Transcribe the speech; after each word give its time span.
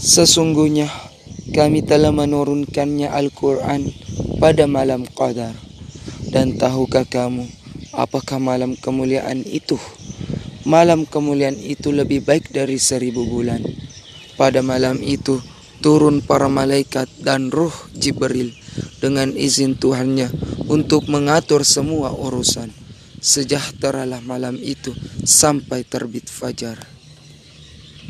Sesungguhnya 0.00 0.88
kami 1.52 1.84
telah 1.84 2.08
menurunkannya 2.08 3.12
Al-Quran 3.12 3.92
pada 4.40 4.64
malam 4.64 5.04
Qadar. 5.04 5.52
Dan 6.32 6.56
tahukah 6.56 7.04
kamu 7.04 7.44
apakah 7.92 8.40
malam 8.40 8.80
kemuliaan 8.80 9.44
itu? 9.44 9.76
Malam 10.64 11.04
kemuliaan 11.04 11.60
itu 11.60 11.92
lebih 11.92 12.24
baik 12.24 12.48
dari 12.48 12.80
seribu 12.80 13.28
bulan. 13.28 13.60
Pada 14.40 14.64
malam 14.64 14.96
itu 15.04 15.36
turun 15.84 16.24
para 16.24 16.48
malaikat 16.48 17.12
dan 17.20 17.52
ruh 17.52 17.72
Jibril 17.92 18.56
dengan 19.04 19.36
izin 19.36 19.76
Tuhannya 19.76 20.32
untuk 20.72 21.12
mengatur 21.12 21.60
semua 21.60 22.08
urusan. 22.16 22.72
Sejahteralah 23.20 24.24
malam 24.24 24.56
itu 24.56 24.96
sampai 25.28 25.84
terbit 25.84 26.24
fajar. 26.32 26.99